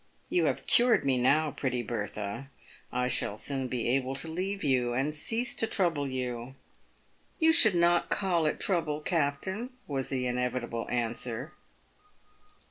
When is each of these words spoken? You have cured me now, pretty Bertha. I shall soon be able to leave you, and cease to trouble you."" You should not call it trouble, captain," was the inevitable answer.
You 0.29 0.45
have 0.45 0.65
cured 0.65 1.05
me 1.05 1.21
now, 1.21 1.51
pretty 1.51 1.83
Bertha. 1.83 2.49
I 2.91 3.07
shall 3.07 3.37
soon 3.37 3.67
be 3.67 3.87
able 3.89 4.15
to 4.15 4.27
leave 4.27 4.63
you, 4.63 4.93
and 4.93 5.13
cease 5.13 5.53
to 5.53 5.67
trouble 5.67 6.07
you."" 6.09 6.55
You 7.39 7.53
should 7.53 7.75
not 7.75 8.09
call 8.09 8.47
it 8.47 8.59
trouble, 8.59 9.01
captain," 9.01 9.69
was 9.85 10.09
the 10.09 10.25
inevitable 10.25 10.87
answer. 10.89 11.51